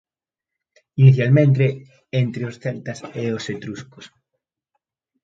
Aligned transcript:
Inicialmente 1.01 1.65
entre 2.21 2.41
os 2.49 2.55
celtas 2.63 2.99
e 3.23 3.25
os 3.37 3.43
etruscos. 3.53 4.05